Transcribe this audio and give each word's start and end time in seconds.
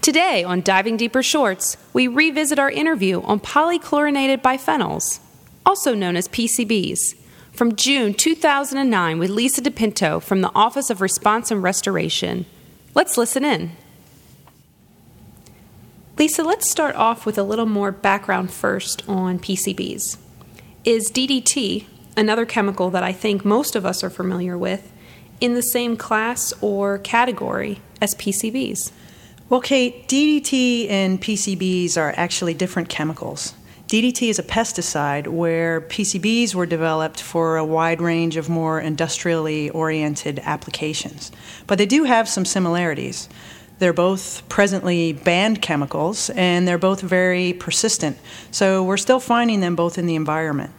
Today 0.00 0.42
on 0.42 0.62
Diving 0.62 0.96
Deeper 0.96 1.22
Shorts, 1.22 1.76
we 1.92 2.08
revisit 2.08 2.58
our 2.58 2.70
interview 2.70 3.20
on 3.22 3.40
polychlorinated 3.40 4.40
biphenyls, 4.40 5.20
also 5.66 5.94
known 5.94 6.16
as 6.16 6.28
PCBs, 6.28 7.14
from 7.52 7.76
June 7.76 8.14
2009 8.14 9.18
with 9.18 9.28
Lisa 9.28 9.60
DiPinto 9.60 10.22
from 10.22 10.40
the 10.40 10.50
Office 10.54 10.88
of 10.88 11.02
Response 11.02 11.50
and 11.50 11.62
Restoration. 11.62 12.46
Let's 12.94 13.18
listen 13.18 13.44
in. 13.44 13.72
Lisa, 16.16 16.42
let's 16.42 16.66
start 16.66 16.96
off 16.96 17.26
with 17.26 17.36
a 17.36 17.42
little 17.42 17.66
more 17.66 17.92
background 17.92 18.50
first 18.50 19.06
on 19.06 19.38
PCBs. 19.38 20.16
Is 20.88 21.12
DDT, 21.12 21.84
another 22.16 22.46
chemical 22.46 22.88
that 22.88 23.02
I 23.02 23.12
think 23.12 23.44
most 23.44 23.76
of 23.76 23.84
us 23.84 24.02
are 24.02 24.08
familiar 24.08 24.56
with, 24.56 24.90
in 25.38 25.52
the 25.52 25.60
same 25.60 25.98
class 25.98 26.54
or 26.62 26.96
category 26.96 27.82
as 28.00 28.14
PCBs? 28.14 28.90
Well, 29.50 29.60
Kate, 29.60 30.08
DDT 30.08 30.88
and 30.88 31.20
PCBs 31.20 31.98
are 31.98 32.14
actually 32.16 32.54
different 32.54 32.88
chemicals. 32.88 33.52
DDT 33.88 34.30
is 34.30 34.38
a 34.38 34.42
pesticide 34.42 35.26
where 35.28 35.82
PCBs 35.82 36.54
were 36.54 36.64
developed 36.64 37.20
for 37.20 37.58
a 37.58 37.66
wide 37.66 38.00
range 38.00 38.38
of 38.38 38.48
more 38.48 38.80
industrially 38.80 39.68
oriented 39.68 40.40
applications. 40.42 41.30
But 41.66 41.76
they 41.76 41.84
do 41.84 42.04
have 42.04 42.30
some 42.30 42.46
similarities. 42.46 43.28
They're 43.78 43.92
both 43.92 44.48
presently 44.48 45.12
banned 45.12 45.62
chemicals 45.62 46.30
and 46.30 46.66
they're 46.66 46.78
both 46.78 47.00
very 47.00 47.52
persistent. 47.52 48.18
So 48.50 48.82
we're 48.82 48.96
still 48.96 49.20
finding 49.20 49.60
them 49.60 49.76
both 49.76 49.98
in 49.98 50.06
the 50.06 50.16
environment. 50.16 50.72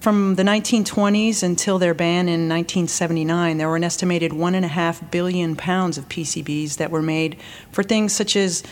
From 0.00 0.36
the 0.36 0.42
1920s 0.42 1.42
until 1.42 1.78
their 1.78 1.94
ban 1.94 2.28
in 2.28 2.48
1979, 2.48 3.58
there 3.58 3.68
were 3.68 3.76
an 3.76 3.84
estimated 3.84 4.32
one 4.32 4.54
and 4.54 4.64
a 4.64 4.68
half 4.68 5.10
billion 5.10 5.56
pounds 5.56 5.98
of 5.98 6.08
PCBs 6.08 6.76
that 6.76 6.90
were 6.90 7.02
made 7.02 7.36
for 7.72 7.82
things 7.82 8.14
such 8.14 8.36
as 8.36 8.62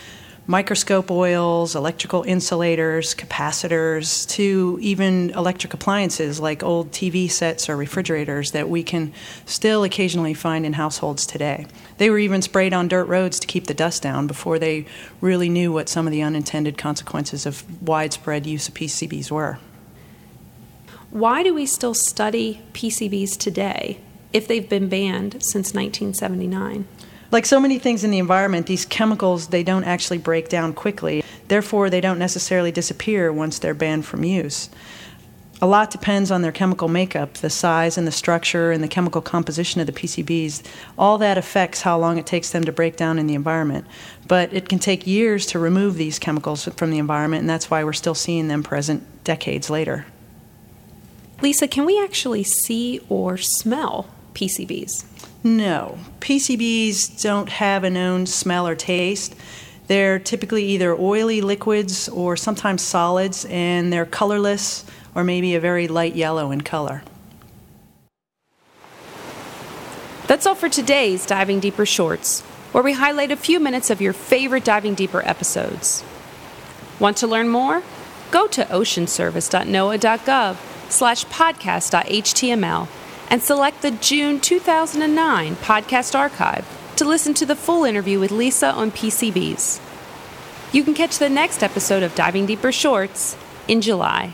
microscope 0.47 1.09
oils, 1.09 1.75
electrical 1.75 2.23
insulators, 2.23 3.15
capacitors, 3.15 4.27
to 4.29 4.77
even 4.81 5.31
electric 5.31 5.73
appliances 5.73 6.39
like 6.39 6.61
old 6.61 6.91
TV 6.91 7.29
sets 7.29 7.67
or 7.69 7.75
refrigerators 7.75 8.51
that 8.51 8.69
we 8.69 8.83
can 8.83 9.11
still 9.45 9.83
occasionally 9.83 10.33
find 10.33 10.65
in 10.65 10.73
households 10.73 11.25
today. 11.25 11.65
They 11.97 12.09
were 12.09 12.19
even 12.19 12.41
sprayed 12.41 12.73
on 12.73 12.87
dirt 12.87 13.05
roads 13.05 13.39
to 13.39 13.47
keep 13.47 13.67
the 13.67 13.73
dust 13.73 14.03
down 14.03 14.27
before 14.27 14.59
they 14.59 14.85
really 15.19 15.49
knew 15.49 15.71
what 15.71 15.89
some 15.89 16.05
of 16.05 16.11
the 16.11 16.21
unintended 16.21 16.77
consequences 16.77 17.45
of 17.45 17.63
widespread 17.81 18.45
use 18.45 18.67
of 18.67 18.75
PCBs 18.75 19.31
were. 19.31 19.57
Why 21.09 21.43
do 21.43 21.53
we 21.53 21.65
still 21.65 21.93
study 21.93 22.61
PCBs 22.73 23.37
today 23.37 23.99
if 24.33 24.47
they've 24.47 24.67
been 24.67 24.89
banned 24.89 25.41
since 25.41 25.73
1979? 25.73 26.85
Like 27.31 27.45
so 27.45 27.59
many 27.59 27.79
things 27.79 28.03
in 28.03 28.11
the 28.11 28.19
environment, 28.19 28.67
these 28.67 28.85
chemicals 28.85 29.47
they 29.47 29.63
don't 29.63 29.83
actually 29.83 30.19
break 30.19 30.49
down 30.49 30.73
quickly. 30.73 31.23
Therefore, 31.47 31.89
they 31.89 32.01
don't 32.01 32.19
necessarily 32.19 32.71
disappear 32.71 33.31
once 33.31 33.59
they're 33.59 33.73
banned 33.73 34.05
from 34.05 34.23
use. 34.23 34.69
A 35.61 35.67
lot 35.67 35.89
depends 35.89 36.31
on 36.31 36.41
their 36.41 36.51
chemical 36.51 36.89
makeup, 36.89 37.35
the 37.35 37.49
size 37.49 37.97
and 37.97 38.05
the 38.05 38.11
structure 38.11 38.71
and 38.71 38.83
the 38.83 38.89
chemical 38.89 39.21
composition 39.21 39.79
of 39.79 39.87
the 39.87 39.93
PCBs. 39.93 40.63
All 40.97 41.17
that 41.19 41.37
affects 41.37 41.81
how 41.81 41.97
long 41.97 42.17
it 42.17 42.25
takes 42.25 42.49
them 42.49 42.65
to 42.65 42.73
break 42.73 42.97
down 42.97 43.17
in 43.17 43.25
the 43.25 43.35
environment. 43.35 43.87
But 44.27 44.53
it 44.53 44.67
can 44.67 44.79
take 44.79 45.07
years 45.07 45.45
to 45.47 45.59
remove 45.59 45.95
these 45.95 46.19
chemicals 46.19 46.65
from 46.65 46.91
the 46.91 46.97
environment, 46.97 47.41
and 47.41 47.49
that's 47.49 47.71
why 47.71 47.85
we're 47.85 47.93
still 47.93 48.15
seeing 48.15 48.49
them 48.49 48.63
present 48.63 49.23
decades 49.23 49.69
later. 49.69 50.05
Lisa, 51.41 51.67
can 51.67 51.85
we 51.85 52.03
actually 52.03 52.43
see 52.43 52.99
or 53.07 53.37
smell 53.37 54.07
PCBs? 54.35 55.05
No. 55.43 55.97
PCBs 56.19 57.21
don't 57.21 57.49
have 57.49 57.83
a 57.83 57.89
known 57.89 58.25
smell 58.25 58.67
or 58.67 58.75
taste. 58.75 59.35
They're 59.87 60.19
typically 60.19 60.65
either 60.65 60.93
oily 60.93 61.41
liquids 61.41 62.09
or 62.09 62.35
sometimes 62.35 62.81
solids, 62.81 63.45
and 63.45 63.93
they're 63.93 64.05
colorless 64.05 64.85
or 65.13 65.23
maybe 65.23 65.55
a 65.55 65.59
very 65.59 65.87
light 65.87 66.15
yellow 66.15 66.51
in 66.51 66.61
color. 66.61 67.03
That's 70.27 70.47
all 70.47 70.55
for 70.55 70.69
today's 70.69 71.25
Diving 71.25 71.59
Deeper 71.59 71.85
Shorts, 71.85 72.41
where 72.71 72.83
we 72.83 72.93
highlight 72.93 73.31
a 73.31 73.35
few 73.37 73.59
minutes 73.59 73.91
of 73.91 74.01
your 74.01 74.13
favorite 74.13 74.65
Diving 74.65 74.95
Deeper 74.95 75.21
episodes. 75.23 76.03
Want 76.99 77.17
to 77.17 77.27
learn 77.27 77.49
more? 77.49 77.83
Go 78.31 78.47
to 78.47 78.65
oceanservice.noaa.gov 78.65 80.57
slash 80.89 81.25
podcast.html 81.27 82.87
and 83.29 83.41
select 83.41 83.81
the 83.81 83.91
June 83.91 84.39
2009 84.39 85.55
podcast 85.57 86.17
archive 86.17 86.67
to 86.95 87.05
listen 87.05 87.33
to 87.33 87.45
the 87.45 87.55
full 87.55 87.83
interview 87.83 88.19
with 88.19 88.31
Lisa 88.31 88.71
on 88.71 88.91
PCBs. 88.91 89.81
You 90.73 90.83
can 90.83 90.93
catch 90.93 91.17
the 91.17 91.29
next 91.29 91.63
episode 91.63 92.03
of 92.03 92.15
Diving 92.15 92.45
Deeper 92.45 92.71
Shorts 92.71 93.37
in 93.67 93.81
July. 93.81 94.33